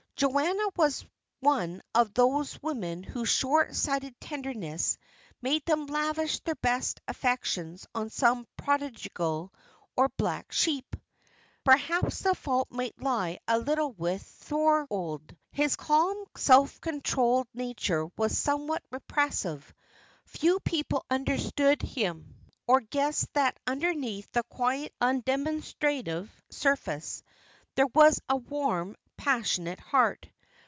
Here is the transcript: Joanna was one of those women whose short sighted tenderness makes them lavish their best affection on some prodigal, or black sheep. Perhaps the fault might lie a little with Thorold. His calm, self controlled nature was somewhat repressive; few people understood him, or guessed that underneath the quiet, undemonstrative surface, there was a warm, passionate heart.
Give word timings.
Joanna 0.17 0.61
was 0.75 1.03
one 1.39 1.81
of 1.95 2.13
those 2.13 2.61
women 2.61 3.01
whose 3.01 3.27
short 3.27 3.75
sighted 3.75 4.13
tenderness 4.21 4.99
makes 5.41 5.65
them 5.65 5.87
lavish 5.87 6.41
their 6.41 6.53
best 6.53 7.01
affection 7.07 7.79
on 7.95 8.11
some 8.11 8.45
prodigal, 8.55 9.51
or 9.97 10.09
black 10.17 10.51
sheep. 10.51 10.95
Perhaps 11.63 12.19
the 12.19 12.35
fault 12.35 12.67
might 12.69 13.01
lie 13.01 13.39
a 13.47 13.57
little 13.57 13.93
with 13.93 14.21
Thorold. 14.21 15.35
His 15.51 15.75
calm, 15.75 16.23
self 16.37 16.79
controlled 16.81 17.47
nature 17.55 18.05
was 18.15 18.37
somewhat 18.37 18.83
repressive; 18.91 19.73
few 20.25 20.59
people 20.59 21.03
understood 21.09 21.81
him, 21.81 22.35
or 22.67 22.81
guessed 22.81 23.33
that 23.33 23.57
underneath 23.65 24.31
the 24.33 24.43
quiet, 24.43 24.93
undemonstrative 25.01 26.29
surface, 26.51 27.23
there 27.73 27.87
was 27.87 28.21
a 28.29 28.35
warm, 28.35 28.95
passionate 29.17 29.79
heart. 29.79 30.27